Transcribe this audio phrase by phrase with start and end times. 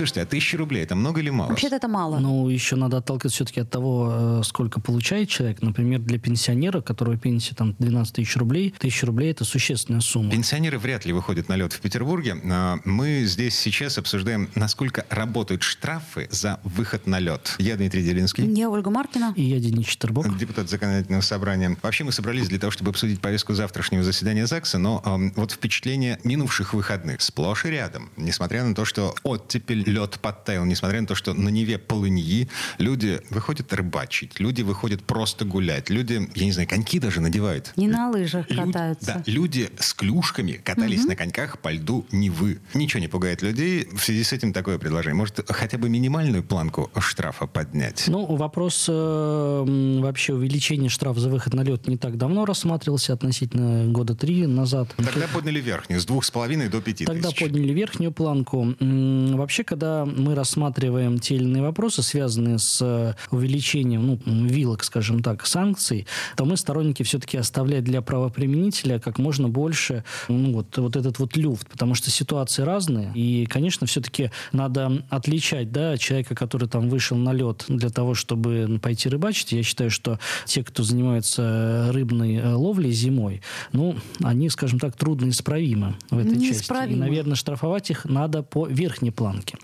[0.00, 1.50] Слушайте, а тысяча рублей это много или мало?
[1.50, 2.20] Вообще-то это мало.
[2.20, 5.60] Ну, еще надо отталкиваться все-таки от того, э, сколько получает человек.
[5.60, 10.30] Например, для пенсионера, которого пенсия там 12 тысяч рублей, тысяча рублей это существенная сумма.
[10.30, 12.40] Пенсионеры вряд ли выходят на лед в Петербурге.
[12.50, 17.56] А Мы здесь сейчас обсуждаем, насколько работают штрафы за выход на лед.
[17.58, 18.50] Я Дмитрий Делинский.
[18.54, 19.34] Я Ольга Маркина.
[19.36, 20.34] И я Денис Четербок.
[20.38, 21.76] Депутат законодательного собрания.
[21.82, 25.02] Вообще мы собрались для того, чтобы обсудить повестку завтрашнего заседания ЗАГСа, но
[25.36, 28.08] вот впечатление минувших выходных сплошь и рядом.
[28.16, 32.48] Несмотря на то, что оттепель, лед подтаял, несмотря на то, что на Неве полыньи,
[32.78, 37.72] люди выходят рыбачить, люди выходят просто гулять, люди, я не знаю, коньки даже надевают.
[37.76, 39.06] Не на лыжах Люд- катаются.
[39.06, 42.60] Да, люди с клюшками катались на коньках по льду Невы.
[42.74, 43.88] Ничего не пугает людей.
[43.92, 45.14] В связи с этим такое предложение.
[45.14, 48.04] Может, хотя бы минимальную планку штрафа поднять?
[48.08, 53.90] Ну, вопрос э, вообще увеличения штрафа за выход на лед не так давно рассматривался, относительно
[53.90, 54.94] года три назад.
[54.96, 57.40] Тогда подняли верхнюю, с двух с половиной до пяти Тогда тысяч.
[57.40, 58.74] подняли верхнюю планку.
[58.80, 65.22] Вообще, когда мы рассматриваем те или иные вопросы, связанные с э, увеличением ну, вилок, скажем
[65.22, 70.96] так, санкций, то мы сторонники все-таки оставлять для правоприменителя как можно больше ну, вот, вот
[70.96, 73.12] этот вот люфт, потому что ситуации разные.
[73.14, 78.78] И, конечно, все-таки надо отличать да, человека, который там вышел на лед для того, чтобы
[78.82, 79.52] пойти рыбачить.
[79.52, 83.42] Я считаю, что те, кто занимаются рыбной э, ловлей зимой,
[83.72, 86.70] ну, они, скажем так, трудноисправимы в этой части.
[86.88, 89.56] И, наверное, штрафовать их надо по верхней планке.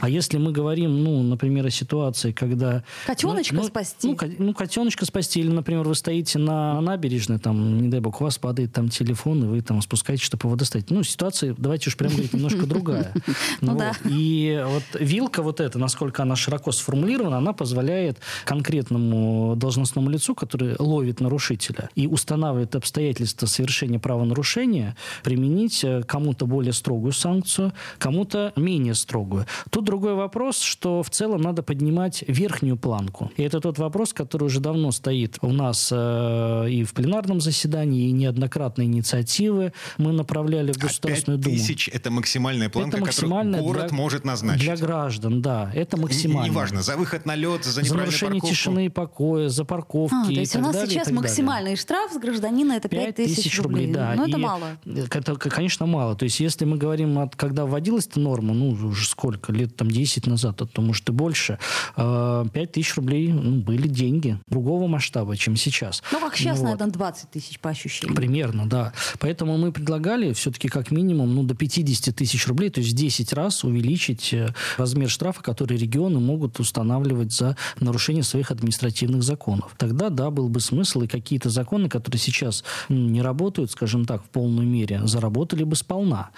[0.00, 2.82] А если мы говорим, ну, например, о ситуации, когда...
[3.06, 4.08] Котеночка ну, ну, спасти.
[4.08, 5.40] Ну, ко- ну, котеночка спасти.
[5.40, 9.44] Или, например, вы стоите на набережной, там, не дай бог, у вас падает там телефон,
[9.44, 10.90] и вы там спускаетесь, чтобы его достать.
[10.90, 13.12] Ну, ситуация, давайте уж прям говорить, немножко другая.
[13.60, 13.78] Ну вот.
[13.78, 13.92] да.
[14.04, 20.76] И вот вилка вот эта, насколько она широко сформулирована, она позволяет конкретному должностному лицу, который
[20.78, 28.94] ловит нарушителя и устанавливает обстоятельства совершения правонарушения, применить э, кому-то более строгую санкцию, кому-то менее
[28.94, 29.39] строгую.
[29.70, 33.30] Тут другой вопрос, что в целом надо поднимать верхнюю планку.
[33.36, 38.08] И это тот вопрос, который уже давно стоит у нас э, и в пленарном заседании,
[38.08, 41.56] и неоднократные инициативы мы направляли в А Государственную пять Думу.
[41.56, 44.62] тысяч– это максимальная планка, Это максимальная которую город для- может назначить.
[44.62, 45.70] Для граждан, да.
[45.74, 46.50] Это Н- максимально.
[46.50, 48.46] Неважно, за выход на лед, за За нарушение парковку.
[48.54, 51.04] тишины и покоя, за парковки А, то и есть так у нас далее, и сейчас
[51.04, 51.28] так далее.
[51.28, 53.92] максимальный штраф с гражданина это 5 тысяч рублей.
[53.92, 54.14] да.
[54.16, 54.66] Ну, это И мало.
[54.86, 56.14] Это, конечно, мало.
[56.16, 59.90] То есть, если мы говорим, от, когда вводилась эта норма, ну, уже сколько, лет там
[59.90, 61.58] 10 назад, а то, может, и больше,
[61.96, 66.02] 5 тысяч рублей ну, были деньги другого масштаба, чем сейчас.
[66.12, 66.64] Ну, как сейчас, Вот.
[66.64, 68.14] наверное, 20 тысяч по ощущениям.
[68.14, 68.92] Примерно, да.
[69.18, 73.32] Поэтому мы предлагали все-таки как минимум ну, до 50 тысяч рублей, то есть в 10
[73.32, 79.74] раз увеличить э, размер штрафа, который регионы могут устанавливать за нарушение своих административных законов.
[79.76, 84.28] Тогда, да, был бы смысл, и какие-то законы, которые сейчас не работают, скажем так, в
[84.28, 86.30] полной мере, заработали бы сполна.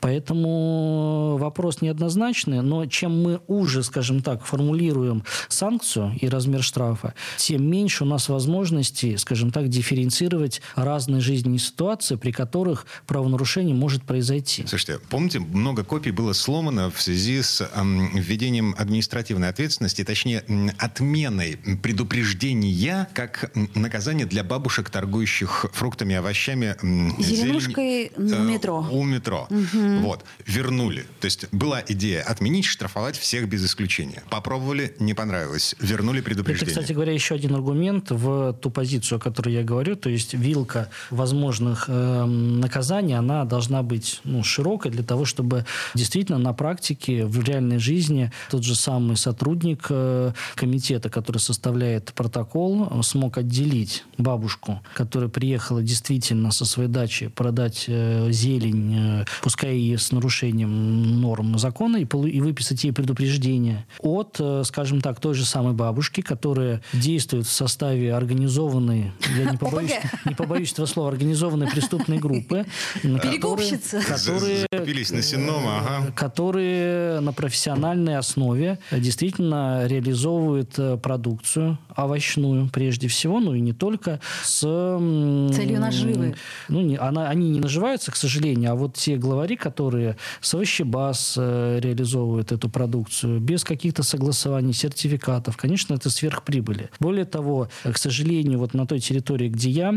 [0.00, 7.68] Поэтому вопрос неоднозначный, но чем мы уже, скажем так, формулируем санкцию и размер штрафа, тем
[7.70, 14.64] меньше у нас возможностей, скажем так, дифференцировать разные жизненные ситуации, при которых правонарушение может произойти.
[14.66, 20.44] Слушайте, помните, много копий было сломано в связи с эм, введением административной ответственности, точнее,
[20.78, 26.76] отменой предупреждения как наказание для бабушек, торгующих фруктами, овощами.
[26.82, 28.86] м, Зеленушкой зелень- у метро.
[28.90, 29.48] У метро.
[29.50, 30.24] Вот.
[30.46, 31.06] Вернули.
[31.20, 34.22] То есть была идея отменить, штрафовать всех без исключения.
[34.30, 35.74] Попробовали, не понравилось.
[35.80, 36.74] Вернули Это, предупреждение.
[36.74, 39.96] кстати говоря, еще один аргумент в ту позицию, о которой я говорю.
[39.96, 46.38] То есть вилка возможных эм, наказаний, она должна быть ну, широкой для того, чтобы действительно
[46.38, 53.02] на практике, в реальной жизни тот же самый сотрудник э, комитета, который составляет протокол, э,
[53.02, 59.96] смог отделить бабушку, которая приехала действительно со своей дачи продать э, зелень, э, пускай и
[59.96, 65.44] с нарушением норм закона, и, и выписать ей предупреждение от, э, скажем так, той же
[65.44, 69.92] самой бабушки, которая действует в составе организованной, я не побоюсь,
[70.24, 72.66] не побоюсь этого слова, организованной преступной группы,
[73.02, 74.00] которые- Перекупщица.
[74.00, 76.12] которые Закупились на сенома, ага.
[76.12, 84.20] которые на профессиональной основе действительно реализовывают э, продукцию овощную прежде всего, ну и не только,
[84.42, 84.60] с...
[84.60, 86.36] Целью наживы.
[86.68, 91.34] Ну, не, она, они не наживаются, к сожалению, а вот те главари, которые с овощебаз
[91.36, 96.90] э, реализовывают эту продукцию, без каких-то согласований, сертификатов, конечно, это сверхприбыли.
[97.00, 99.88] Более того, к сожалению, вот на той территории, где я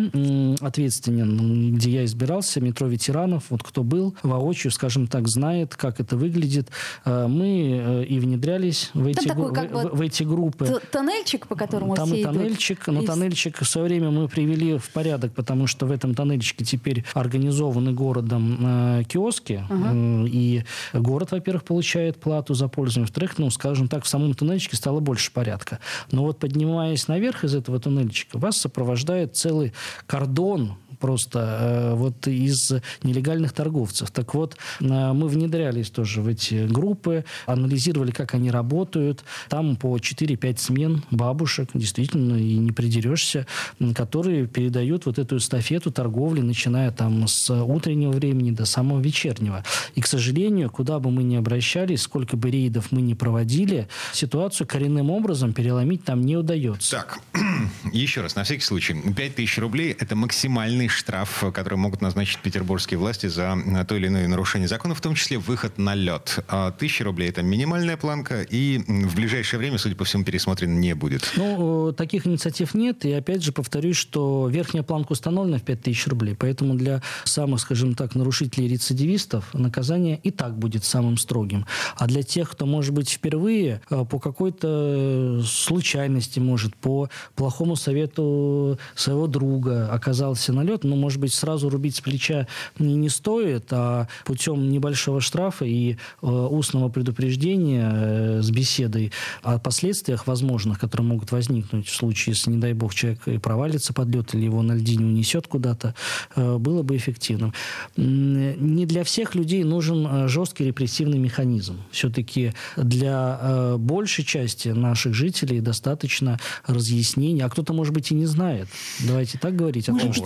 [0.61, 6.17] ответственен, где я избирался, метро ветеранов, вот кто был воочию, скажем так, знает, как это
[6.17, 6.69] выглядит.
[7.05, 10.81] Э, мы э, и внедрялись в эти, такой, в, в, в эти группы.
[10.91, 12.95] Тоннельчик, по которому Там все тоннельчик, идут.
[12.95, 17.05] но тоннельчик в свое время мы привели в порядок, потому что в этом тоннельчике теперь
[17.13, 23.87] организованы городом э, киоски, э, и город, во-первых, получает плату за пользование, во-вторых, ну, скажем
[23.87, 25.79] так, в самом тоннельчике стало больше порядка.
[26.11, 29.73] Но вот поднимаясь наверх из этого тоннельчика, вас сопровождает целый
[30.07, 32.71] кордон просто э, вот из
[33.03, 34.11] нелегальных торговцев.
[34.11, 39.23] Так вот, э, мы внедрялись тоже в эти группы, анализировали, как они работают.
[39.49, 43.47] Там по 4-5 смен бабушек, действительно, и не придерешься,
[43.95, 49.63] которые передают вот эту эстафету торговли, начиная там с утреннего времени до самого вечернего.
[49.95, 54.67] И, к сожалению, куда бы мы ни обращались, сколько бы рейдов мы ни проводили, ситуацию
[54.67, 56.91] коренным образом переломить там не удается.
[56.91, 57.19] Так,
[57.91, 63.27] еще раз, на всякий случай, 5000 рублей– это максимальный штраф, который могут назначить петербургские власти
[63.27, 63.57] за
[63.87, 66.39] то или иное нарушение закона, в том числе выход на лед.
[66.47, 70.93] А тысяча рублей– это минимальная планка, и в ближайшее время, судя по всему, пересмотрен не
[70.93, 71.31] будет.
[71.35, 76.35] Ну, таких инициатив нет, и опять же повторюсь, что верхняя планка установлена в 5000 рублей,
[76.35, 81.65] поэтому для самых, скажем так, нарушителей рецидивистов наказание и так будет самым строгим.
[81.95, 88.79] А для тех, кто, может быть, впервые э, по какой-то случайности, может, по плохому совету
[88.95, 92.47] своего друга оказался на лед, но, может быть, сразу рубить с плеча
[92.79, 99.11] не, не стоит, а путем небольшого штрафа и э, устного предупреждения э, с беседой
[99.43, 103.93] о последствиях возможных, которые могут возникнуть в случае, если, не дай бог, человек и провалится
[103.93, 105.95] под лед или его на льдине унесет куда-то,
[106.35, 107.53] э, было бы эффективным.
[107.97, 111.79] Не для всех людей нужен э, жесткий репрессивный механизм.
[111.91, 118.25] Все-таки для э, большей части наших жителей достаточно разъяснения, а кто-то, может быть, и не
[118.25, 118.67] знает.
[118.99, 120.21] Давайте так говорить о том, же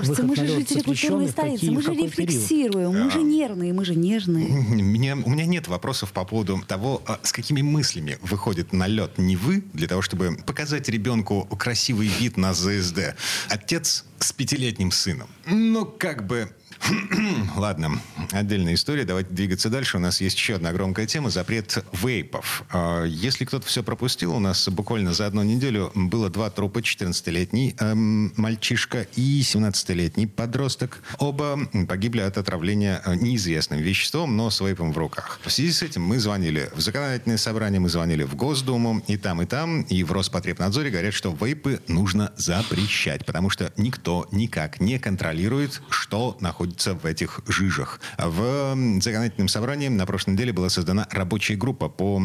[0.00, 4.48] петербуржцы, мы же жители культурной столицы, мы же рефлексируем, мы же нервные, мы же нежные.
[4.80, 9.18] Меня, у меня нет вопросов по поводу того, а, с какими мыслями выходит на лед
[9.18, 13.14] не вы, для того, чтобы показать ребенку красивый вид на ЗСД.
[13.48, 15.28] Отец с пятилетним сыном.
[15.46, 16.50] Ну, как бы
[17.56, 18.00] Ладно,
[18.32, 19.04] отдельная история.
[19.04, 19.98] Давайте двигаться дальше.
[19.98, 21.30] У нас есть еще одна громкая тема.
[21.30, 22.64] Запрет вейпов.
[22.70, 26.78] А, если кто-то все пропустил, у нас буквально за одну неделю было два трупа.
[26.78, 31.02] 14-летний эм, мальчишка и 17-летний подросток.
[31.18, 35.40] Оба погибли от отравления э, неизвестным веществом, но с вейпом в руках.
[35.44, 39.42] В связи с этим мы звонили в законодательное собрание, мы звонили в Госдуму, и там,
[39.42, 44.98] и там, и в Роспотребнадзоре говорят, что вейпы нужно запрещать, потому что никто никак не
[44.98, 48.00] контролирует, что находится находятся в этих жижах.
[48.18, 52.22] В законодательном собрании на прошлой неделе была создана рабочая группа по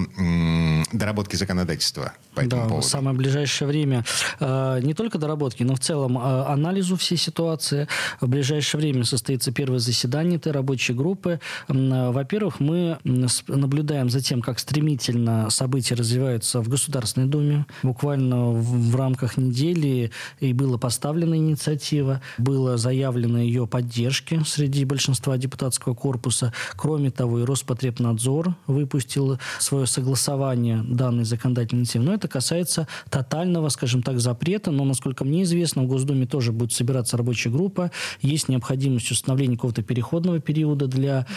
[0.94, 2.88] доработке законодательства по этому да, поводу.
[2.88, 4.03] в самое ближайшее время
[4.39, 7.88] э, не только доработки, но в целом э, анализу всей ситуации.
[8.21, 11.39] В ближайшее время состоится первое заседание этой рабочей группы.
[11.68, 17.65] Во-первых, мы наблюдаем за тем, как стремительно события развиваются в Государственной Думе.
[17.83, 25.93] Буквально в рамках недели и была поставлена инициатива, было заявлено ее поддержки среди большинства депутатского
[25.93, 26.51] корпуса.
[26.75, 32.05] Кроме того, и Роспотребнадзор выпустил свое согласование данной законодательной инициативы.
[32.05, 34.71] Но это касается тотального, скажем так, запрета.
[34.71, 37.91] Но, насколько мне известно, в Госдуме тоже будет собираться рабочая группа.
[38.21, 41.27] Есть необходимость установления какого-то переходного периода для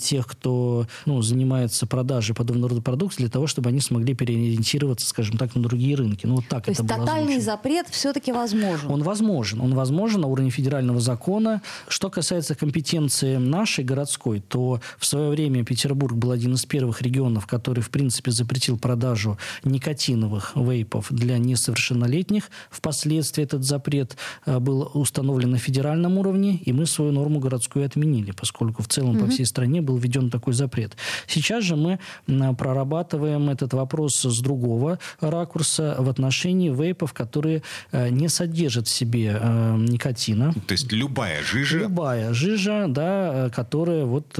[0.00, 5.36] тех, кто ну, занимается продажей подобного рода продукции, для того, чтобы они смогли переориентироваться, скажем
[5.38, 6.26] так, на другие рынки.
[6.26, 7.44] Ну, вот так То это есть было тотальный озвучено.
[7.44, 8.90] запрет все-таки возможен?
[8.90, 9.60] Он возможен.
[9.60, 11.62] Он возможен на уровне федерального закона.
[11.86, 17.46] Что касается компетенции нашей городской, то в свое время Петербург был один из первых регионов,
[17.46, 22.50] который, в принципе, запретил продажу никотиновых вейпов для несовершеннолетних.
[22.70, 28.32] Впоследствии этот запрет э, был установлен на федеральном уровне, и мы свою норму городскую отменили,
[28.32, 30.96] поскольку в целом по всей стране был введен такой запрет.
[31.26, 38.28] Сейчас же мы прорабатываем этот вопрос с другого ракурса в отношении вейпов, которые э, не
[38.28, 40.52] содержат в себе э, никотина.
[40.66, 44.38] То есть любая жижа Любая жижа, да, которая вот,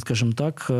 [0.00, 0.70] скажем так,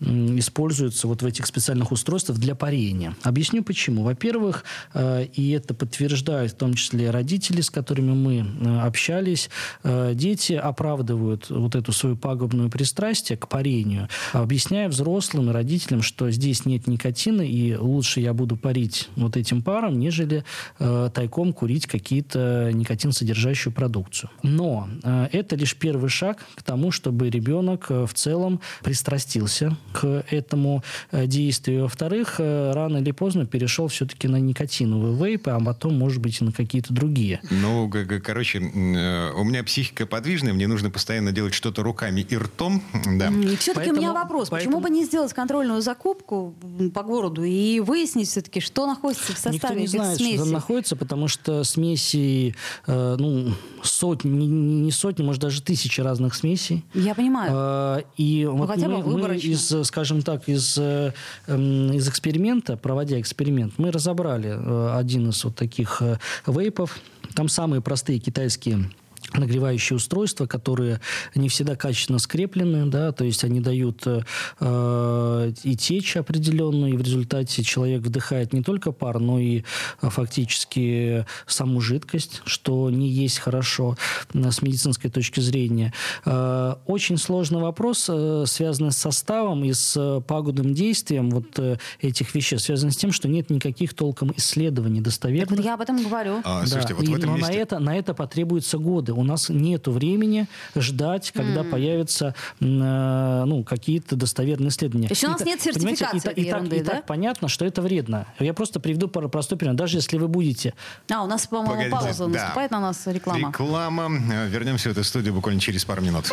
[0.00, 3.16] используется вот в этих специальных устройствах для парения.
[3.22, 4.02] Объясню почему.
[4.02, 8.46] Во-первых, и это подтверждают в том числе родители, с которыми мы
[8.82, 9.50] общались,
[9.82, 16.66] дети оправдывают вот эту свою пагубную пристрастие к парению, объясняя взрослым и родителям, что здесь
[16.66, 20.44] нет никотина, и лучше я буду парить вот этим паром, нежели
[20.78, 24.30] э, тайком курить какие-то никотин содержащую продукцию.
[24.42, 30.24] Но э, это лишь первый шаг к тому, чтобы ребенок э, в целом пристрастился к
[30.30, 31.82] этому э, действию.
[31.82, 36.44] Во-вторых, э, рано или поздно перешел все-таки на никотиновые вейпы, а потом, может быть, и
[36.44, 37.40] на какие-то другие.
[37.50, 37.90] Ну,
[38.22, 42.82] короче, э, у меня психика подвижная, мне нужно постоянно делать что-то руками и ртом.
[43.18, 43.28] Да.
[43.28, 44.48] И все-таки поэтому, у меня вопрос.
[44.50, 44.76] Поэтому...
[44.76, 46.54] Почему бы не сделать контрольную закупку
[46.94, 50.34] по городу и выяснить все-таки, что находится в составе Никто не этих знает, смесей?
[50.36, 52.54] что там находится, потому что смеси,
[52.86, 56.84] э, ну, сотни, не, сотни, может, даже тысячи разных смесей.
[56.94, 57.52] Я понимаю.
[57.54, 61.12] Э, и ну, вот хотя мы, мы из, скажем так, из, э,
[61.46, 66.98] эм, из эксперимента, проводя эксперимент, мы разобрали э, один из вот таких э, вейпов.
[67.34, 68.90] Там самые простые китайские
[69.32, 71.00] нагревающие устройства, которые
[71.34, 77.02] не всегда качественно скреплены, да, то есть они дают э, и течь определенную, и в
[77.02, 79.64] результате человек вдыхает не только пар, но и
[80.02, 83.96] э, фактически саму жидкость, что не есть хорошо
[84.32, 85.92] э, с медицинской точки зрения.
[86.24, 92.34] Э, очень сложный вопрос, э, связанный с составом и с пагубным действием вот э, этих
[92.34, 95.56] веществ, связан с тем, что нет никаких толком исследований достоверных.
[95.56, 96.40] Так я об этом говорю.
[96.44, 96.66] А, да.
[96.66, 97.52] слушайте, вот и, в этом но месте...
[97.52, 101.70] на это, на это потребуются годы у нас нет времени ждать, когда mm.
[101.70, 105.08] появятся э, ну, какие-то достоверные исследования.
[105.10, 106.92] Еще у нас нет сертификации и, и, ерунды, и, так, да?
[106.92, 108.26] и так понятно, что это вредно.
[108.38, 109.74] Я просто приведу простой пример.
[109.74, 110.74] Даже если вы будете...
[111.10, 112.28] А, у нас, по-моему, пауза да.
[112.28, 113.48] наступает на нас реклама.
[113.48, 114.10] Реклама.
[114.48, 116.32] Вернемся в эту студию буквально через пару минут.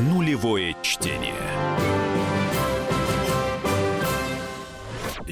[0.00, 1.63] Нулевое чтение.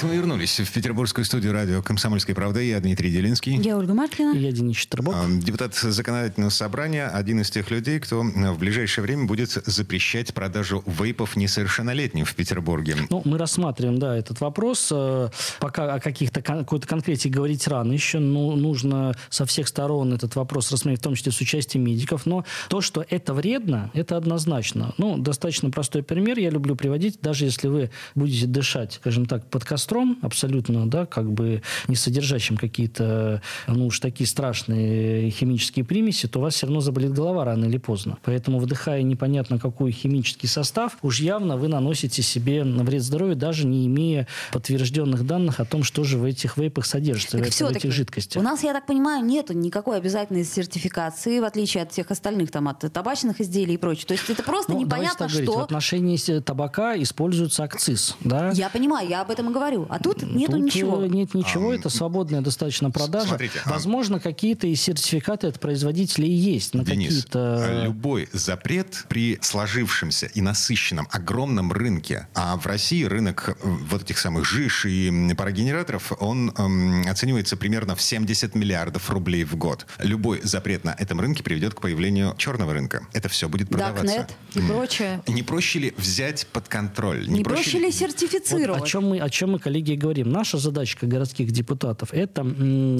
[0.00, 2.58] Это мы вернулись в петербургскую студию радио «Комсомольская правда».
[2.60, 3.60] Я Дмитрий Делинский.
[3.60, 4.32] Я Ольга Маркина.
[4.34, 5.14] Я Денис Четербок.
[5.40, 11.36] Депутат законодательного собрания, один из тех людей, кто в ближайшее время будет запрещать продажу вейпов
[11.36, 12.96] несовершеннолетним в Петербурге.
[13.10, 14.88] Ну, мы рассматриваем, да, этот вопрос.
[14.90, 15.28] Э,
[15.58, 18.20] пока о каких-то какой-то конкретике говорить рано еще.
[18.20, 22.24] Ну, нужно со всех сторон этот вопрос рассмотреть, в том числе с участием медиков.
[22.24, 24.94] Но то, что это вредно, это однозначно.
[24.96, 27.18] Ну, достаточно простой пример я люблю приводить.
[27.20, 31.96] Даже если вы будете дышать, скажем так, под костром, костром, абсолютно, да, как бы не
[31.96, 37.44] содержащим какие-то, ну уж такие страшные химические примеси, то у вас все равно заболит голова
[37.44, 38.18] рано или поздно.
[38.22, 43.86] Поэтому, вдыхая непонятно какой химический состав, уж явно вы наносите себе вред здоровью, даже не
[43.86, 47.92] имея подтвержденных данных о том, что же в этих вейпах содержится, так в, в этих
[47.92, 48.40] жидкостях.
[48.40, 52.68] У нас, я так понимаю, нет никакой обязательной сертификации, в отличие от всех остальных, там,
[52.68, 54.06] от табачных изделий и прочее.
[54.06, 55.38] То есть это просто ну, непонятно, что...
[55.40, 58.50] Говорить, в отношении табака используется акциз, да?
[58.52, 59.94] Я понимаю, я об этом и говорю говорю.
[59.94, 61.04] А тут нету тут ничего.
[61.04, 63.28] Э, нет ничего, а, это свободная достаточно продажа.
[63.28, 64.20] Смотрите, а Возможно, а...
[64.20, 67.64] какие-то и сертификаты от производителей есть на Денис, какие-то...
[67.64, 74.02] А любой запрет при сложившемся и насыщенном огромном рынке, а в России рынок э, вот
[74.02, 79.86] этих самых жиж и парогенераторов, он эм, оценивается примерно в 70 миллиардов рублей в год.
[79.98, 83.06] Любой запрет на этом рынке приведет к появлению черного рынка.
[83.12, 84.26] Это все будет продаваться.
[84.28, 85.22] Darknet и прочее.
[85.26, 87.26] Не проще ли взять под контроль?
[87.28, 88.80] Не, не проще, проще ли сертифицировать?
[88.80, 92.44] Вот о чем мы, о чем мы коллеги, говорим, наша задача как городских депутатов– это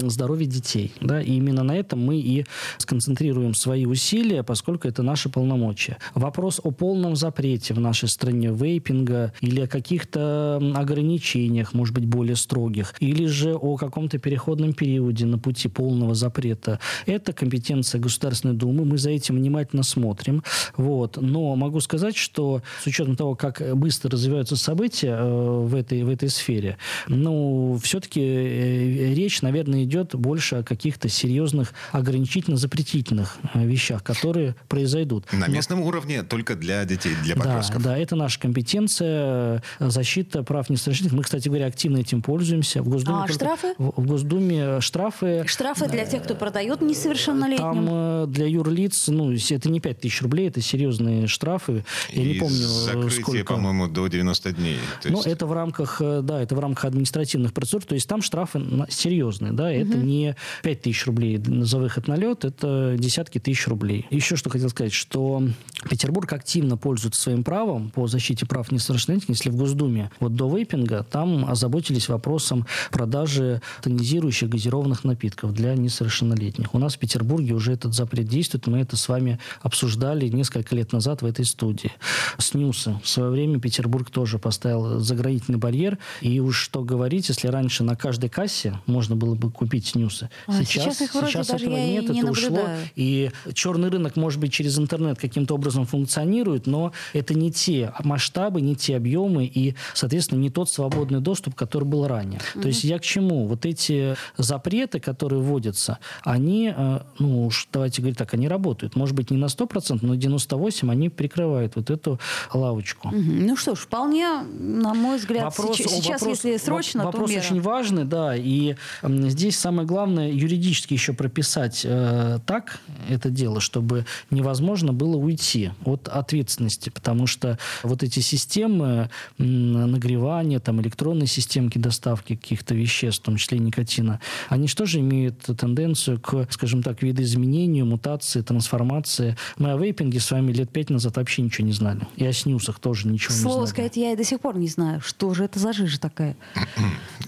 [0.08, 0.92] здоровье детей.
[1.00, 1.20] Да?
[1.20, 2.44] И именно на этом мы и
[2.78, 5.98] сконцентрируем свои усилия, поскольку это наши полномочия.
[6.14, 12.36] Вопрос о полном запрете в нашей стране вейпинга или о каких-то ограничениях, может быть, более
[12.36, 18.84] строгих, или же о каком-то переходном периоде на пути полного запрета– это компетенция Государственной Думы.
[18.84, 20.42] Мы за этим внимательно смотрим.
[20.76, 21.18] Вот.
[21.20, 26.08] Но могу сказать, что с учетом того, как быстро развиваются события э, в этой, в
[26.08, 26.78] этой сфере, сфере.
[27.08, 35.32] ну, все-таки э, речь, наверное, идет больше о каких-то серьезных ограничительно-запретительных э, вещах, которые произойдут.
[35.32, 35.86] На местном Но...
[35.86, 37.82] уровне только для детей, для подростков.
[37.82, 41.18] Да, да, это наша компетенция, защита прав несовершеннолетних.
[41.18, 42.82] Мы, кстати говоря, активно этим пользуемся.
[42.82, 43.74] В Госдуме а штрафы?
[43.78, 45.44] В, в Госдуме штрафы.
[45.46, 47.86] Штрафы для тех, кто продает несовершеннолетним?
[47.86, 51.84] Там для юрлиц, ну, это не 5 тысяч рублей, это серьезные штрафы.
[52.10, 53.54] Я И не помню, закрытие, сколько.
[53.54, 54.78] по-моему, до 90 дней.
[55.02, 55.26] То есть...
[55.26, 59.52] Ну, это в рамках, да, это в рамках административных процедур, то есть там штрафы серьезные,
[59.52, 60.06] да, это угу.
[60.06, 64.06] не 5 тысяч рублей за выход на лед, это десятки тысяч рублей.
[64.10, 65.42] Еще что хотел сказать, что
[65.88, 71.04] Петербург активно пользуется своим правом по защите прав несовершеннолетних, если в Госдуме вот до вейпинга
[71.04, 76.74] там озаботились вопросом продажи тонизирующих газированных напитков для несовершеннолетних.
[76.74, 80.92] У нас в Петербурге уже этот запрет действует, мы это с вами обсуждали несколько лет
[80.92, 81.92] назад в этой студии.
[82.38, 82.98] СНЮСы.
[83.02, 87.96] В свое время Петербург тоже поставил заградительный барьер, и уж что говорить, если раньше на
[87.96, 90.30] каждой кассе можно было бы купить снюсы.
[90.46, 92.32] А, сейчас, сейчас, их сейчас этого нет, это наблюдаю.
[92.32, 92.60] ушло.
[92.94, 98.60] И черный рынок, может быть, через интернет каким-то образом функционирует, но это не те масштабы,
[98.60, 102.40] не те объемы и, соответственно, не тот свободный доступ, который был ранее.
[102.54, 102.62] Угу.
[102.62, 103.46] То есть я к чему?
[103.46, 108.96] Вот эти запреты, которые вводятся, они, э, ну, уж давайте говорить так, они работают.
[108.96, 112.20] Может быть, не на 100%, но 98% они прикрывают вот эту
[112.52, 113.08] лавочку.
[113.08, 113.16] Угу.
[113.16, 117.36] Ну что ж, вполне, на мой взгляд, вопрос, сейчас, сейчас вопрос, если срочно, вопрос то
[117.36, 117.44] мера.
[117.44, 124.06] очень важный, да, и здесь самое главное юридически еще прописать э, так это дело, чтобы
[124.30, 132.36] невозможно было уйти от ответственности, потому что вот эти системы нагревания, там электронные системки доставки
[132.36, 138.40] каких-то веществ, в том числе никотина, они же имеют тенденцию к, скажем так, видоизменению, мутации,
[138.40, 139.36] трансформации.
[139.58, 142.00] Мы о вейпинге с вами лет пять назад вообще ничего не знали.
[142.16, 143.70] И о снюсах тоже ничего Слово не знали.
[143.70, 146.09] сказать, я и до сих пор не знаю, что же это за жижа такая.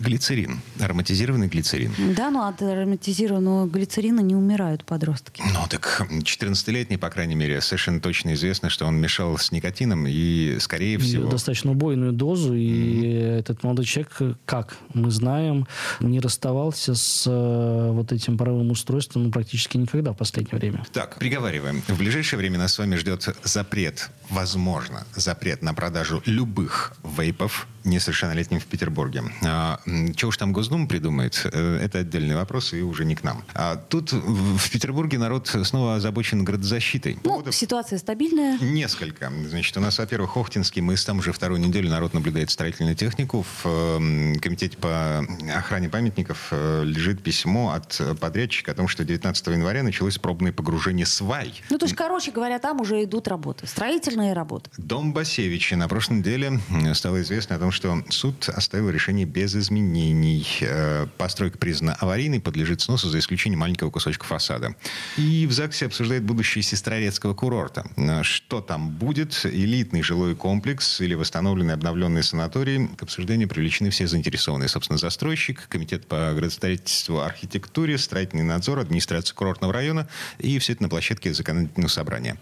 [0.00, 0.60] Глицерин.
[0.80, 1.92] Ароматизированный глицерин.
[2.16, 5.42] Да, но от ароматизированного глицерина не умирают подростки.
[5.52, 10.58] Ну, так 14-летний, по крайней мере, совершенно точно известно, что он мешал с никотином и,
[10.58, 11.30] скорее всего...
[11.30, 13.38] Достаточно убойную дозу, и mm-hmm.
[13.38, 15.66] этот молодой человек, как мы знаем,
[16.00, 20.84] не расставался с э, вот этим паровым устройством практически никогда в последнее время.
[20.92, 21.82] Так, приговариваем.
[21.86, 28.60] В ближайшее время нас с вами ждет запрет, возможно, запрет на продажу любых вейпов несовершеннолетним
[28.60, 29.24] в Петербурге.
[29.44, 29.80] А,
[30.14, 33.44] чего уж там Госдума придумает, э, это отдельный вопрос и уже не к нам.
[33.54, 37.18] А тут в Петербурге народ снова озабочен градозащитой.
[37.24, 37.54] Ну, Поводов...
[37.54, 38.58] ситуация стабильная.
[38.60, 39.32] Несколько.
[39.48, 43.44] Значит, у нас, во-первых, Охтинский мыс, там уже вторую неделю народ наблюдает строительную технику.
[43.62, 49.46] В э, Комитете по охране памятников э, лежит письмо от подрядчика о том, что 19
[49.48, 51.62] января началось пробное погружение свай.
[51.70, 54.70] Ну, то есть, короче говоря, там уже идут работы, строительные работы.
[54.76, 56.60] Дом Басевича на прошлой неделе
[56.94, 60.46] стало известно о том, что суд оставил решение без изменений.
[60.60, 64.74] Э, постройка признана аварийной, подлежит сносу за исключением маленького кусочка фасада.
[65.16, 67.84] И в ЗАГСе обсуждает будущее Сестрорецкого курорта.
[67.96, 69.44] Э, что там будет?
[69.44, 72.88] Элитный жилой комплекс или восстановленный обновленный санаторий?
[72.96, 74.68] К обсуждению привлечены все заинтересованные.
[74.68, 80.08] Собственно, застройщик, комитет по градостроительству, архитектуре, строительный надзор, администрация курортного района
[80.38, 82.37] и все это на площадке законодательного собрания.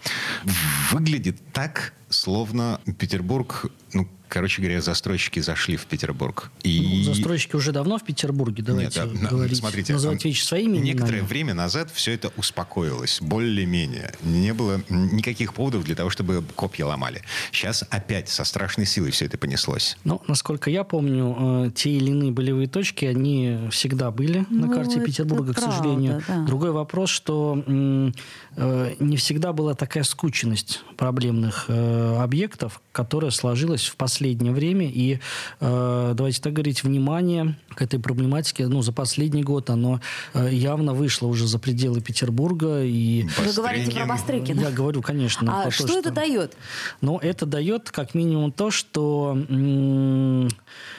[0.90, 6.50] Выглядит так, словно Петербург ну, короче говоря, застройщики зашли в Петербург.
[6.62, 7.04] И...
[7.06, 11.18] Ну, застройщики уже давно в Петербурге, давайте Нет, да, говорить, смотрите, называть вещи своими Некоторое
[11.18, 11.28] именами.
[11.28, 14.14] время назад все это успокоилось, более-менее.
[14.22, 17.22] Не было никаких поводов для того, чтобы копья ломали.
[17.52, 19.98] Сейчас опять со страшной силой все это понеслось.
[20.04, 24.74] Ну, насколько я помню, э, те или иные болевые точки, они всегда были ну, на
[24.74, 26.22] карте Петербурга, к сожалению.
[26.24, 26.46] Правда, да.
[26.46, 33.96] Другой вопрос, что э, не всегда была такая скученность проблемных э, объектов, которая сложилась в
[34.20, 34.86] последнее время.
[34.86, 35.18] И
[35.60, 40.00] э, давайте так говорить, внимание к этой проблематике ну, за последний год оно
[40.34, 42.84] э, явно вышло уже за пределы Петербурга.
[42.84, 43.26] И...
[43.38, 44.60] Вы говорите про Бастрыкина?
[44.60, 45.64] Я говорю, конечно.
[45.64, 46.54] А что, то, это дает?
[47.00, 49.38] Ну, это дает как минимум то, что...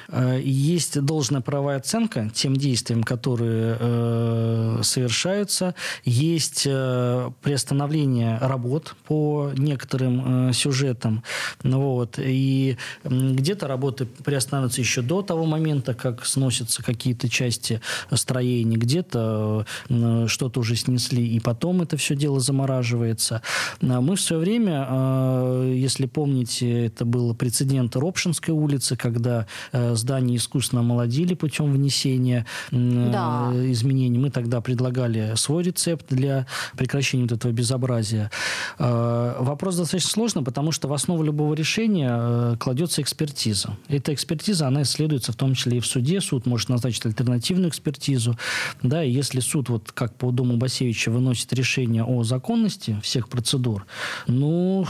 [0.10, 5.76] Э, есть должная правовая оценка тем действиям, которые э, совершаются.
[6.04, 11.24] Есть э, приостановление работ по некоторым э, сюжетам.
[11.64, 12.16] Вот.
[12.18, 12.78] И
[13.12, 18.78] где-то работы приостанавливаются еще до того момента, как сносятся какие-то части строений.
[18.78, 23.42] Где-то э, что-то уже снесли, и потом это все дело замораживается.
[23.82, 29.96] А мы в свое время, э, если помните, это был прецедент Ропшинской улицы, когда э,
[29.96, 33.52] здание искусственно омолодили путем внесения да.
[33.54, 34.20] изменений.
[34.20, 36.48] Мы тогда предлагали свой рецепт для
[36.78, 38.32] прекращения вот этого безобразия.
[38.78, 43.78] Вопрос достаточно сложный, потому что в основу любого решения кладется экспертиза.
[43.88, 46.22] Эта экспертиза, она исследуется в том числе и в суде.
[46.22, 48.38] Суд может назначить альтернативную экспертизу.
[48.84, 53.86] Да, и если суд, вот как по дому Басевича, выносит решение о законности всех процедур,
[54.28, 54.88] ну,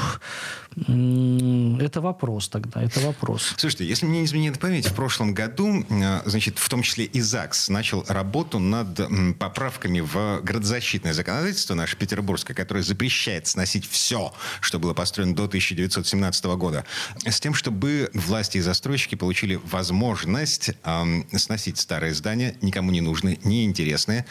[0.76, 3.54] это вопрос тогда, это вопрос.
[3.58, 7.20] Слушайте, если мне не изменяет память, в прошлом году, э, значит, в том числе и
[7.20, 9.00] ЗАГС начал работу над
[9.38, 16.46] поправками в градозащитное законодательство наше петербургское, которое запрещает сносить все, что было построено до 1917
[16.46, 16.86] года,
[17.26, 20.72] с тем, чтобы власти и застройщики получили возможность
[21.36, 24.26] сносить старые здания, никому не нужные, неинтересные,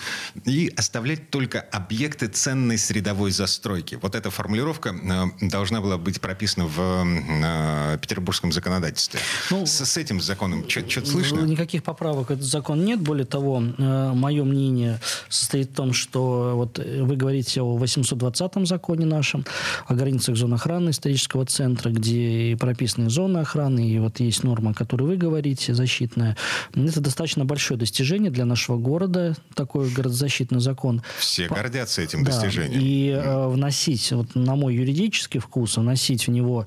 [0.44, 3.98] и оставлять только объекты ценной средовой застройки.
[4.00, 9.18] Вот эта формулировка э, должна была быть прописано в э, петербургском законодательстве.
[9.50, 11.40] Ну, с, с этим законом что-то слышно?
[11.40, 13.00] Никаких поправок этот закон нет.
[13.00, 19.06] Более того, э, мое мнение состоит в том, что вот вы говорите о 820-м законе
[19.06, 19.44] нашем,
[19.88, 24.74] о границах зон охраны исторического центра, где прописаны зоны охраны, и вот есть норма, о
[24.74, 26.36] которой вы говорите, защитная.
[26.74, 31.02] Это достаточно большое достижение для нашего города, такой городозащитный закон.
[31.18, 32.80] Все гордятся этим да, достижением.
[32.80, 36.66] И э, вносить, вот на мой юридический вкус, вносить вносить в него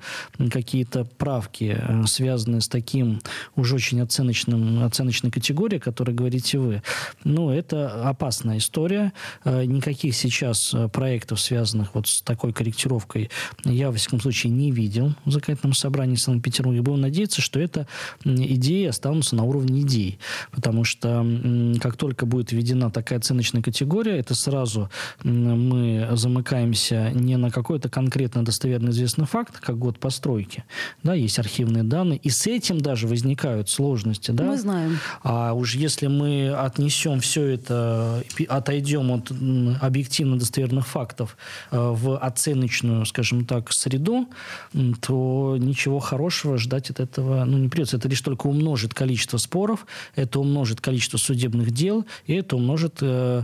[0.52, 3.22] какие-то правки, э, связанные с таким
[3.56, 6.82] уже очень оценочным, оценочной категорией, о которой говорите вы,
[7.24, 9.14] ну, это опасная история.
[9.46, 13.30] Э, никаких сейчас э, проектов, связанных вот с такой корректировкой,
[13.66, 16.82] я, во всяком случае, не видел в законодательном собрании Санкт-Петербурга.
[16.82, 17.88] Будем надеяться, что это
[18.24, 20.20] идеи останутся на уровне идей.
[20.52, 21.26] Потому что
[21.82, 24.90] как только будет введена такая оценочная категория, это сразу
[25.24, 30.64] мы замыкаемся не на какой-то конкретно достоверно известный факт, как год постройки.
[31.04, 32.20] Да, есть архивные данные.
[32.20, 34.32] И с этим даже возникают сложности.
[34.32, 34.44] Да?
[34.44, 35.00] Мы знаем.
[35.24, 39.32] А уж если мы отнесем все это, отойдем от
[39.82, 41.38] объективно достоверных фактов
[41.72, 44.28] э, в оценочную, скажем так, среду,
[45.02, 47.98] то ничего хорошего ждать от этого ну, не придется.
[47.98, 53.44] Это лишь только умножит количество споров, это умножит количество судебных дел, и это умножит э,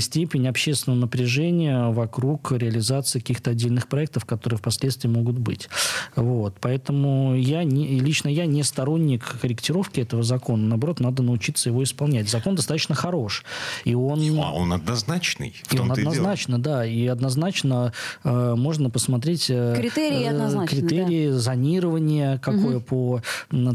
[0.00, 5.68] степень общественного напряжения вокруг реализации каких-то отдельных проектов, которые впоследствии могут могут быть.
[6.16, 6.54] Вот.
[6.60, 10.66] Поэтому я не, лично я не сторонник корректировки этого закона.
[10.66, 12.28] Наоборот, надо научиться его исполнять.
[12.28, 13.44] Закон достаточно хорош.
[13.84, 14.20] И он...
[14.40, 15.54] А он однозначный.
[15.70, 16.86] И он однозначно, да.
[16.86, 17.92] И однозначно
[18.24, 19.50] э, можно посмотреть...
[19.50, 21.38] Э, критерии э, однозначно, Критерии да.
[21.38, 22.80] зонирования какое угу.
[22.80, 23.22] по...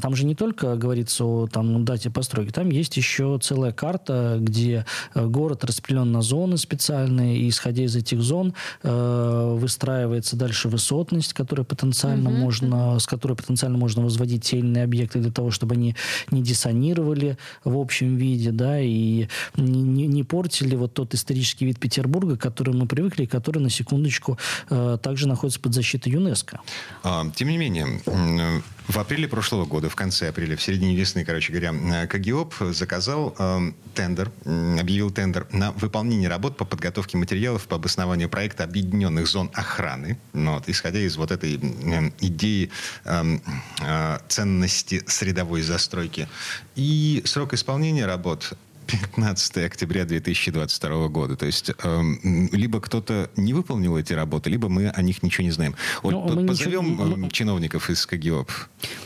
[0.01, 2.51] Там же не только говорится о там, дате постройки.
[2.51, 7.37] Там есть еще целая карта, где э, город распределен на зоны специальные.
[7.37, 12.39] И исходя из этих зон э, выстраивается дальше высотность, которой потенциально угу.
[12.39, 15.95] можно, с которой потенциально можно возводить те или иные объекты для того, чтобы они
[16.31, 21.77] не диссонировали в общем виде, да, и не, не, не портили вот тот исторический вид
[21.77, 24.37] Петербурга, к которому мы привыкли, и который, на секундочку,
[24.69, 26.61] э, также находится под защитой ЮНЕСКО.
[27.03, 28.01] А, тем не менее,
[28.91, 31.73] в апреле прошлого года, в конце апреля, в середине весны, короче говоря,
[32.03, 38.29] э, КГИОП заказал э, тендер, объявил тендер на выполнение работ по подготовке материалов по обоснованию
[38.29, 40.17] проекта объединенных зон охраны.
[40.33, 42.69] Ну, вот, исходя из вот этой э, идеи
[43.05, 43.37] э,
[43.81, 46.27] э, ценности средовой застройки.
[46.75, 48.53] И срок исполнения работ
[48.91, 51.35] 15 октября 2022 года.
[51.35, 52.01] То есть э,
[52.51, 55.75] либо кто-то не выполнил эти работы, либо мы о них ничего не знаем.
[56.03, 57.13] Вот ну, позовем ничего...
[57.13, 58.51] Эм, чиновников из КГИОП.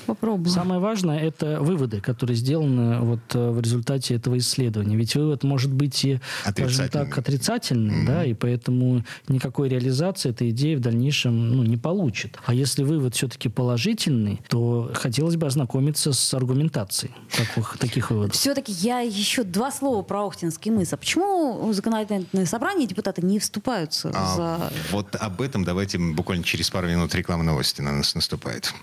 [0.06, 0.50] Попробуем.
[0.50, 4.96] Самое важное– это выводы, которые сделаны вот э, в результате этого исследования.
[4.96, 6.20] Ведь вывод может быть и,
[6.50, 8.08] скажем так, отрицательный, mm-hmm.
[8.08, 12.40] да, и поэтому никакой реализации этой идеи в дальнейшем ну, не получит.
[12.46, 18.36] А если вывод все-таки положительный, то хотелось бы ознакомиться с аргументацией таких, таких выводов.
[18.36, 20.94] Все-таки я еще два слова про Охтинский мыс.
[20.94, 24.72] А почему законодательные собрания депутаты не вступаются а, за...
[24.92, 28.74] Вот об этом давайте буквально через пару минут реклама новости на нас наступает.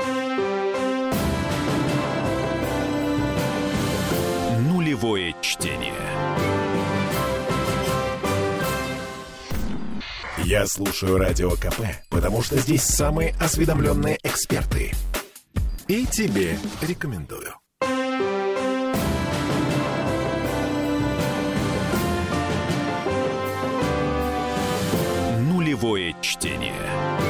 [4.69, 5.95] Нулевое чтение.
[10.45, 14.93] Я слушаю Радио КП, потому что здесь самые осведомленные эксперты.
[15.87, 17.62] И тебе рекомендую.
[25.83, 27.22] Живое чтение.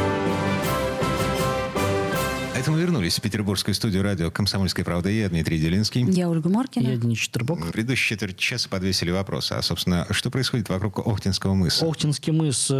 [2.62, 5.08] Это мы вернулись в петербургскую студию радио «Комсомольская правда».
[5.08, 6.08] Я Дмитрий Делинский.
[6.08, 6.90] Я Ольга Маркина.
[6.90, 7.58] Я Денис Четербок.
[7.58, 9.50] В предыдущие четверть часа подвесили вопрос.
[9.50, 11.84] А, собственно, что происходит вокруг Охтинского мыса?
[11.84, 12.74] Охтинский мыс э,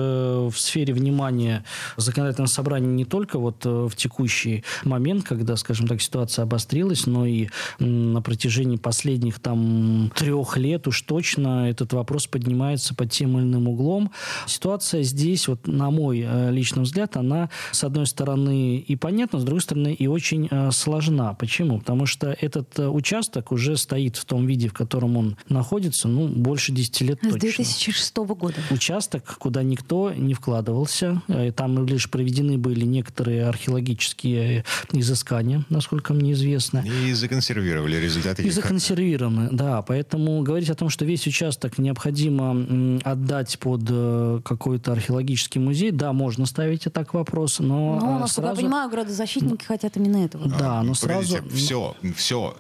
[0.48, 1.64] в сфере внимания
[1.96, 7.26] законодательного собрания не только вот э, в текущий момент, когда, скажем так, ситуация обострилась, но
[7.26, 7.48] и
[7.80, 13.66] на протяжении последних там трех лет уж точно этот вопрос поднимается под тем или иным
[13.66, 14.12] углом.
[14.46, 19.42] Ситуация здесь, вот на мой э, личный взгляд, она, с одной стороны, и понятна, с
[19.42, 21.34] другой стороны, выстроена и очень э, сложна.
[21.34, 21.78] Почему?
[21.78, 26.28] Потому что этот э, участок уже стоит в том виде, в котором он находится, ну,
[26.28, 27.38] больше 10 лет С точно.
[27.38, 28.54] 2006 года.
[28.70, 31.22] Участок, куда никто не вкладывался.
[31.28, 36.84] Э, Там лишь проведены были некоторые археологические изыскания, насколько мне известно.
[37.06, 39.82] И законсервировали результаты И законсервированы, да.
[39.82, 46.12] Поэтому говорить о том, что весь участок необходимо отдать под э, какой-то археологический музей, да,
[46.12, 48.60] можно ставить и так вопрос, но, Но, э, насколько я сразу...
[48.60, 50.48] понимаю, градозащитники хотят именно этого.
[50.48, 51.38] Да, но сразу...
[51.52, 52.56] все, все,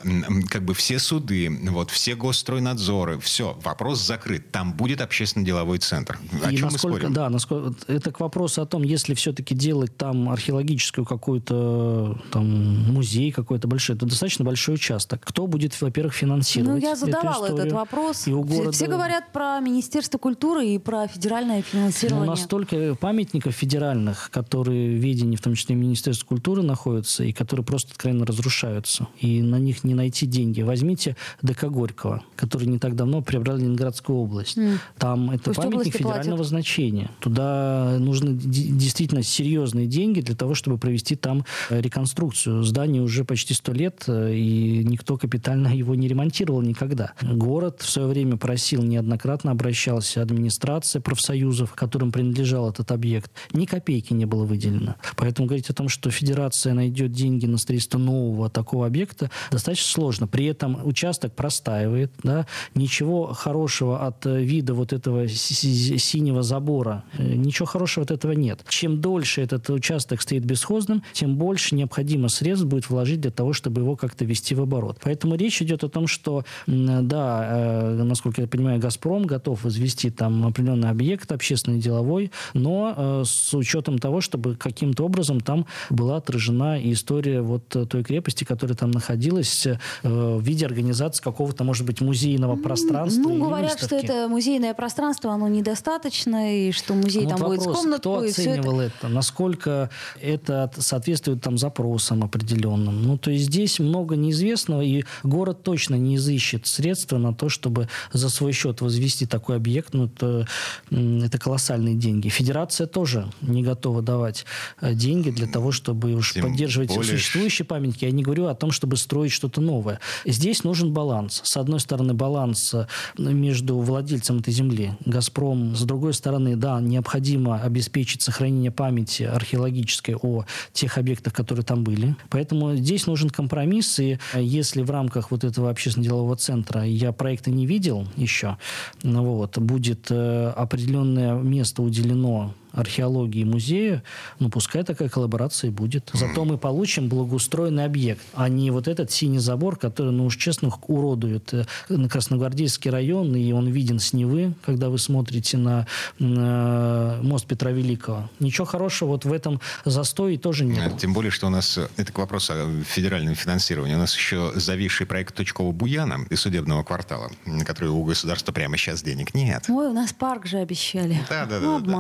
[0.50, 4.50] как бы все суды, вот все госстройнадзоры, все, вопрос закрыт.
[4.50, 6.18] Там будет общественно-деловой центр.
[6.44, 7.12] О И чем мы насколько, спорим?
[7.14, 13.32] да, насколько, это к вопросу о том, если все-таки делать там археологическую какую-то там музей
[13.32, 15.22] какой-то большой, это достаточно большой участок.
[15.24, 17.58] Кто будет, во-первых, Ну, финансировать я эту задавала историю?
[17.58, 18.26] этот вопрос.
[18.28, 22.26] И у Все- города- Все говорят про Министерство культуры и про федеральное Ну, финансирование.
[22.30, 27.92] настолько памятников федеральных, которые в ведении, в том числе Министерства культуры, находятся, и которые просто
[27.92, 29.08] откровенно разрушаются.
[29.20, 30.62] И на них не найти деньги.
[30.62, 34.58] Возьмите ДК Горького, который не так давно приобрел Ленинградскую область.
[34.98, 36.46] Там это Пусть памятник федерального платят.
[36.48, 37.10] значения.
[37.20, 42.62] Туда нужны действительно серьезные деньги для того, чтобы провести там э, реконструкцию.
[42.62, 47.12] Здание уже почти сто лет, э, и никто капитально его не ремонтировал никогда.
[47.22, 53.30] Город в свое время просил, неоднократно обращался администрация профсоюзов, которым принадлежал этот объект.
[53.52, 54.96] Ни копейки не было выделено.
[55.16, 60.26] Поэтому говорить о том, что федерация найдет деньги на строительство нового такого объекта, достаточно сложно.
[60.26, 66.42] При этом участок простаивает, да, ничего хорошего от э, вида вот этого си- си- синего
[66.42, 68.64] забора, э, ничего хорошего от этого нет.
[68.68, 73.82] Чем дольше этот участок стоит бесхозным, тем больше необходимо средств будет вложить для того, чтобы
[73.82, 74.98] его как-то ввести в оборот.
[75.02, 80.46] Поэтому речь идет о том, что, да, э, насколько я понимаю, «Газпром» готов возвести там
[80.46, 86.92] определенный объект общественный, деловой, но с учетом того, чтобы каким-то образом там была отражена и
[86.92, 92.00] история вот э, той крепости, которая там находилась э, в виде организации какого-то, может быть,
[92.00, 94.04] музейного пространства Ну, говорят, что выставки.
[94.04, 97.98] это музейное пространство, оно недостаточно, и что музей Ну, там вот будет с комнатой.
[97.98, 98.50] Кто всё это.
[98.52, 99.08] оценивал это?
[99.08, 103.02] Насколько это от- соответствует там запросам определенным?
[103.02, 107.88] Ну, то есть здесь много неизвестного, и город точно не изыщет средства на то, чтобы
[108.12, 109.94] за свой счет возвести такой объект.
[109.94, 110.46] Ну, это,
[110.90, 112.28] это колоссальные деньги.
[112.28, 114.44] Федерация тоже не готова давать
[114.80, 118.04] э, деньги для того, чтобы уж Тем поддерживать более, существующие памятники.
[118.04, 120.00] Я не говорю о том, чтобы строить что-то новое.
[120.24, 121.40] Здесь нужен баланс.
[121.44, 122.86] С одной стороны, баланс э,
[123.18, 125.74] между владельцем этой земли, «Газпром».
[125.74, 132.16] С другой стороны, да, необходимо обеспечить сохранение памяти археологической о тех объектах, которые там были.
[132.30, 133.98] Поэтому здесь нужен компромисс.
[133.98, 138.58] И э, если в рамках вот этого общественно-делового центра я проекта не видел еще,
[139.02, 144.02] ну вот, будет э, определенное место уделено археологии музея,
[144.38, 146.10] ну, пускай такая коллаборация и будет.
[146.12, 150.70] Зато мы получим благоустроенный объект, а не вот этот синий забор, который, ну уж честно,
[150.86, 155.86] уродует э, на Красногвардейский район, и он виден с Невы, когда вы смотрите на,
[156.18, 158.28] на мост Петра Великого.
[158.40, 160.92] Ничего хорошего вот в этом застое тоже нет.
[160.94, 164.14] Э, Тем более, что у нас, э, это к вопросу о федеральном финансировании, у нас
[164.14, 169.34] еще зависший проект Точкового Буяна и судебного квартала, на который у государства прямо сейчас денег
[169.34, 169.64] нет.
[169.68, 171.18] Ой, у нас парк же обещали.
[171.28, 171.92] Да, да, да, Ну, да, да.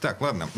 [0.00, 0.48] Так, ладно.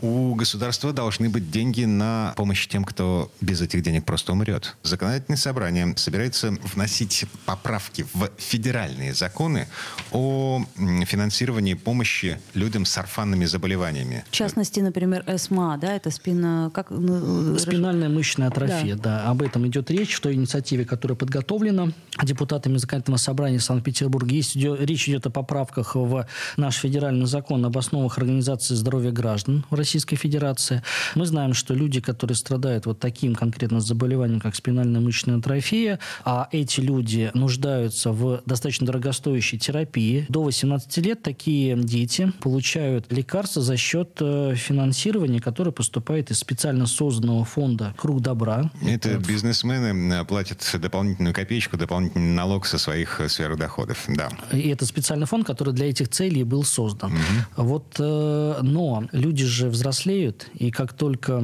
[0.00, 4.76] У государства должны быть деньги на помощь тем, кто без этих денег просто умрет.
[4.82, 9.68] Законодательное собрание собирается вносить поправки в федеральные законы
[10.10, 10.62] о
[11.06, 14.24] финансировании помощи людям с орфанными заболеваниями.
[14.30, 16.70] В частности, например, СМА, да, это спина...
[16.74, 19.24] Как, ну, Спинальная мышечная атрофия, да.
[19.24, 24.34] Об этом идет речь в той инициативе, которая подготовлена депутатами законодательного собрания Санкт-Петербурга.
[24.34, 26.26] Есть, идё- речь идет о поправках в
[26.56, 30.82] наш федеральный закон об основах организации здоровья граждан в Российской Федерации.
[31.14, 36.48] Мы знаем, что люди, которые страдают вот таким конкретно заболеванием, как спинальная мышечная атрофия, а
[36.52, 43.76] эти люди нуждаются в достаточно дорогостоящей терапии, до 18 лет такие дети получают лекарства за
[43.76, 48.70] счет э, финансирования, которое поступает из специально созданного фонда «Круг добра».
[48.84, 54.04] Это бизнесмены э, платят дополнительную копеечку, дополнительный налог со своих э, сверхдоходов.
[54.08, 54.28] Да.
[54.52, 57.12] И это специальный фонд, который для этих целей был создан.
[57.56, 61.42] Вот, э, но люди же взрослеют, и как только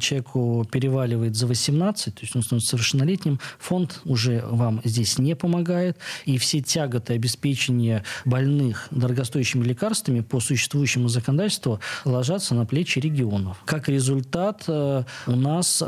[0.00, 5.98] человеку переваливает за 18, то есть он становится совершеннолетним, фонд уже вам здесь не помогает,
[6.24, 13.62] и все тяготы обеспечения больных дорогостоящими лекарствами по существующему законодательству ложатся на плечи регионов.
[13.64, 15.82] Как результат, э, у нас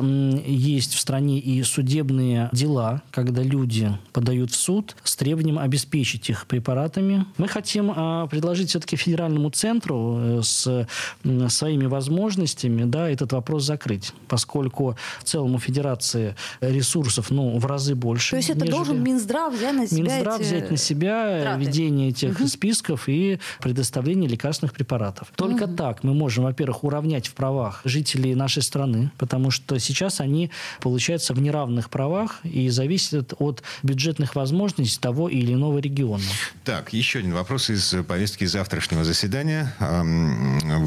[0.47, 6.47] есть в стране и судебные дела, когда люди подают в суд с требованием обеспечить их
[6.47, 7.27] препаратами.
[7.37, 10.72] Мы хотим э, предложить все-таки федеральному центру э, с
[11.25, 17.67] с своими возможностями, да, этот вопрос закрыть, поскольку в целом у Федерации ресурсов, ну, в
[17.67, 18.31] разы больше.
[18.31, 21.61] То есть это должен Минздрав взять на себя Минздрав эти взять на себя траты.
[21.61, 22.49] ведение этих Угу.
[22.49, 25.29] списков и предоставление лекарственных препаратов.
[25.37, 30.51] Только так мы можем, во-первых, уравнять в правах жителей нашей страны, потому что сейчас они,
[30.81, 36.23] получаются, в неравных правах и зависят от бюджетных возможностей того или иного региона.
[36.65, 39.75] Так, еще один вопрос из повестки завтрашнего заседания.
[40.73, 40.87] Ам,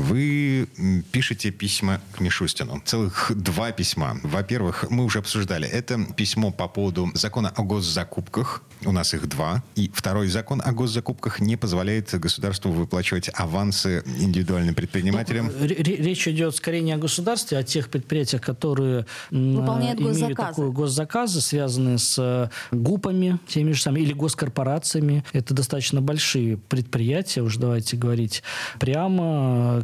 [0.77, 2.81] Вы пишете письма к Мишустину.
[2.85, 4.17] Целых два письма.
[4.23, 5.67] Во-первых, мы уже обсуждали.
[5.67, 8.63] Это письмо по поводу закона о госзакупках.
[8.83, 9.63] У нас их два.
[9.75, 15.47] И второй закон о госзакупках не позволяет государству выплачивать авансы индивидуальным предпринимателям.
[15.47, 20.49] Р- Речь идет скорее не о государстве, а о тех предприятиях, которые Выполняют имеют госзаказы.
[20.49, 25.23] такую госзаказы, связанные с э, ГУПами, теми же самыми, или госкорпорациями.
[25.33, 28.43] Это достаточно большие предприятия, уж давайте говорить
[28.79, 29.83] прямо, э,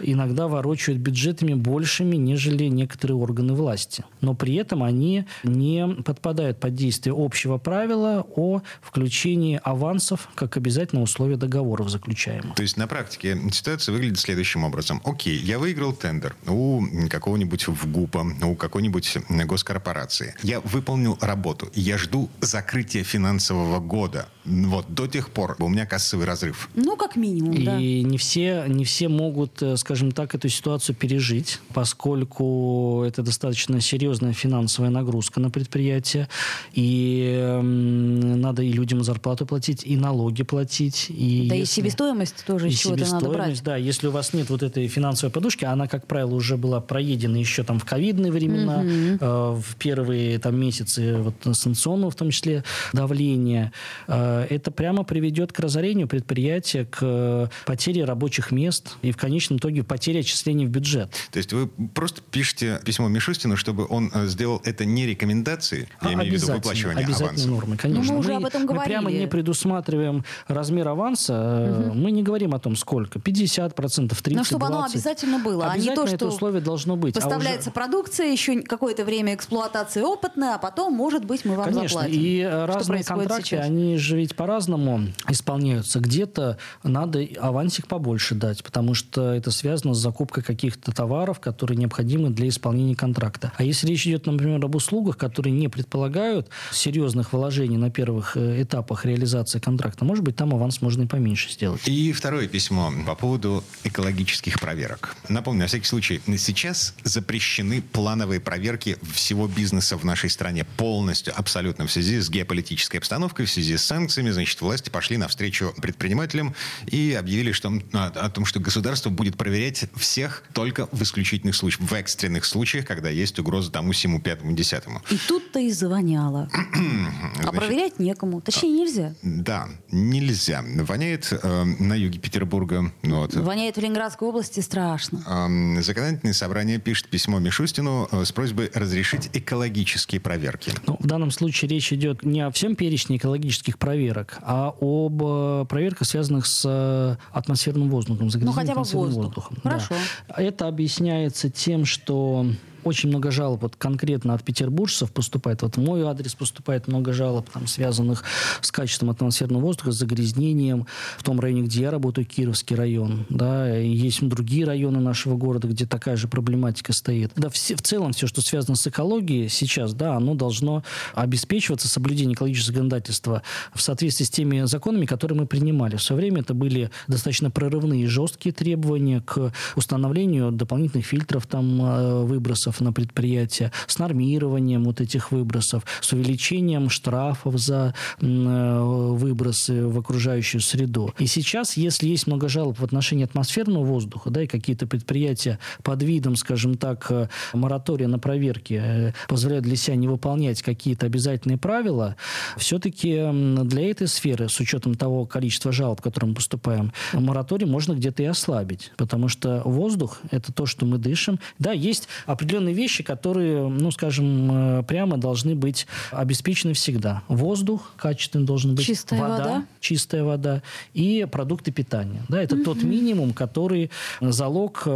[0.00, 4.04] иногда ворочают бюджетами большими, нежели некоторые органы власти.
[4.20, 11.02] Но при этом они не подпадают под действие общего правила о включении авансов как обязательное
[11.02, 12.54] условие договоров заключаемых.
[12.54, 15.00] То есть на практике ситуация выглядит следующим образом.
[15.04, 20.34] Окей, я выиграл тендер у какого-нибудь ВГУПа, у какой-нибудь госкорпорации.
[20.42, 21.70] Я выполнил работу.
[21.74, 24.28] Я жду закрытия финансового года.
[24.44, 26.70] Вот до тех пор у меня кассовый разрыв.
[26.74, 27.76] Ну, как минимум, И да.
[27.78, 34.32] не все, не все могут, э, скажем так, эту ситуацию пережить, поскольку это достаточно серьезная
[34.32, 36.28] финансовая нагрузка на предприятие.
[36.72, 41.06] И м, надо и людям зарплату платить, и налоги платить.
[41.10, 43.20] И Да и если- себестоимость тоже и чего-то надо брать.
[43.22, 43.76] себестоимость, да.
[43.76, 47.62] Если у вас нет вот этой финансовой подушки, она, как правило, уже была проедена еще
[47.62, 53.72] там в ковидные времена, э, в первые там месяцы вот, санкционного в том числе давления,
[54.08, 59.58] э, это прямо приведет к разорению предприятия, к э, потере рабочих мест и в конечном
[59.58, 61.10] итоге потере отчислений в бюджет.
[61.32, 66.08] То есть вы просто пишете письмо Мишустину, чтобы он э, сделал это не рекомендацией, я
[66.10, 67.48] А, имею в виду обязательно, выплачивание обязательно аванса.
[67.48, 68.04] нормы, конечно.
[68.04, 69.20] Ну, мы уже об этом Мы прямо говорили.
[69.22, 71.34] не предусматриваем размер аванса.
[71.34, 73.18] э, Мы не говорим о том, сколько.
[73.18, 74.94] 50%, 30%, Но чтобы оно 20.
[74.94, 77.16] обязательно было, а не Обязательно то, это что условие должно быть.
[77.16, 81.66] А уже- Поставляется продукция, еще какое-то время эксплуатации опытная, а потом, может быть, мы вам
[81.66, 82.20] Конечно, заплатим.
[82.20, 83.66] и э, Что разные контракты, сейчас?
[83.66, 86.00] они же ведь по-разному исполняются.
[86.00, 92.30] Где-то надо авансик побольше дать, потому что это связано с закупкой каких-то товаров, которые необходимы
[92.30, 93.52] для исполнения контракта.
[93.56, 98.62] А если речь идет, например, об услугах, которые не предполагают серьезных вложений на первых э,
[98.62, 101.80] этапах реализации контракта, может быть, там аванс можно и поменьше сделать.
[101.86, 105.16] И второе письмо по поводу экологических проверок.
[105.28, 111.86] Напомню, на всякий случай, сейчас запрещены плановые проверки всего бизнеса в нашей стране полностью, абсолютно
[111.86, 114.09] в связи с геополитической обстановкой, в связи с санкциями.
[114.10, 116.54] Значит, власти пошли навстречу предпринимателям
[116.86, 121.88] и объявили что, о, о том, что государство будет проверять всех только в исключительных случаях,
[121.90, 125.02] в экстренных случаях, когда есть угроза тому, всему, пятому, десятому.
[125.10, 126.48] И тут-то и завоняло.
[126.52, 128.40] а Значит, проверять некому.
[128.40, 129.14] Точнее, нельзя.
[129.22, 130.64] Да, нельзя.
[130.64, 132.92] Воняет э, на юге Петербурга.
[133.02, 133.34] ну Вот.
[133.34, 135.22] Воняет в Ленинградской области страшно.
[135.26, 140.72] Эм, Законодательное собрание пишет письмо Мишустину э, с просьбой разрешить экологические проверки.
[140.86, 143.99] Ну, в данном случае речь идет не о всем перечне экологических проверок,
[144.42, 149.24] а об э, проверках, связанных с э, атмосферным воздухом, загрязнением Ну, хотя бы атмосферным воздух.
[149.24, 149.56] воздухом.
[149.62, 149.94] Хорошо.
[150.28, 150.34] Да.
[150.42, 152.46] Это объясняется тем, что
[152.84, 155.62] очень много жалоб вот конкретно от петербуржцев поступает.
[155.62, 158.24] Вот в мой адрес поступает много жалоб, там, связанных
[158.60, 160.86] с качеством атмосферного воздуха, с загрязнением.
[161.18, 163.26] В том районе, где я работаю, Кировский район.
[163.28, 167.32] Да, и есть другие районы нашего города, где такая же проблематика стоит.
[167.36, 170.82] Да, все, в целом все, что связано с экологией сейчас, да, оно должно
[171.14, 173.42] обеспечиваться, соблюдение экологического законодательства
[173.74, 175.96] в соответствии с теми законами, которые мы принимали.
[175.96, 182.24] В свое время это были достаточно прорывные жесткие требования к установлению дополнительных фильтров там, э,
[182.70, 188.80] выбросов на предприятия, с нормированием вот этих выбросов, с увеличением штрафов за э,
[189.12, 191.12] выбросы в окружающую среду.
[191.18, 196.02] И сейчас, если есть много жалоб в отношении атмосферного воздуха, да, и какие-то предприятия под
[196.02, 201.58] видом, скажем так, э, моратория на проверки э, позволяют для себя не выполнять какие-то обязательные
[201.58, 202.16] правила,
[202.56, 203.30] все-таки
[203.64, 208.26] для этой сферы, с учетом того количества жалоб, которые мы поступаем, мораторий можно где-то и
[208.26, 211.38] ослабить, потому что воздух– это то, что мы дышим.
[211.58, 217.22] Да, есть определенные определенные вещи, которые, ну, скажем, прямо должны быть обеспечены всегда.
[217.28, 218.86] Воздух качественный должен быть.
[218.86, 219.36] Чистая вода.
[219.36, 219.64] вода.
[219.80, 220.62] Чистая вода.
[220.94, 222.22] И продукты питания.
[222.28, 222.64] Да, это угу.
[222.64, 224.86] тот минимум, который залог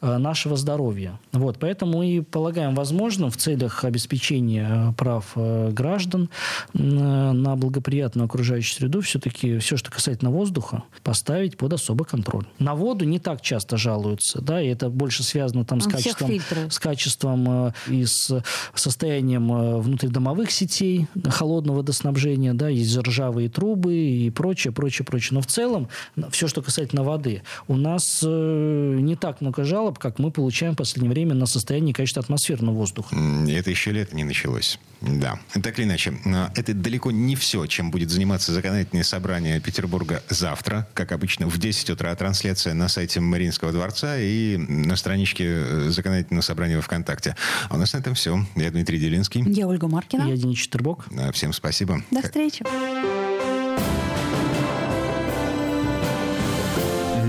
[0.00, 1.18] нашего здоровья.
[1.32, 6.28] Вот, поэтому и полагаем возможным в целях обеспечения прав граждан
[6.72, 12.46] на благоприятную окружающую среду все-таки все, что касательно воздуха, поставить под особый контроль.
[12.58, 16.30] На воду не так часто жалуются, да, и это больше связано там с качеством,
[16.70, 18.42] с качеством э, и с
[18.74, 25.34] состоянием э, внутридомовых сетей, холодного водоснабжения, да, есть ржавые трубы и прочее, прочее, прочее.
[25.34, 25.88] Но в целом
[26.30, 30.76] все, что касательно воды, у нас э, не так много жалоб, как мы получаем в
[30.76, 33.14] последнее время на состояние качества атмосферного воздуха.
[33.48, 34.78] Это еще лето не началось.
[35.00, 35.38] Да.
[35.62, 36.14] Так или иначе,
[36.54, 40.88] это далеко не все, чем будет заниматься законодательное собрание Петербурга завтра.
[40.94, 46.76] Как обычно, в 10 утра трансляция на сайте Мариинского дворца и на страничке законодательного собрания
[46.76, 47.36] во ВКонтакте.
[47.68, 48.44] А у нас на этом все.
[48.56, 49.44] Я Дмитрий Делинский.
[49.46, 50.22] Я Ольга Маркина.
[50.28, 51.06] Я Денис Четербок.
[51.32, 52.02] Всем спасибо.
[52.10, 52.64] До встречи.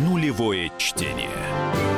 [0.08, 1.95] Нулевое чтение.